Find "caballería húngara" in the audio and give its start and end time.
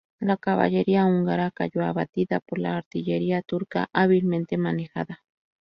0.35-1.51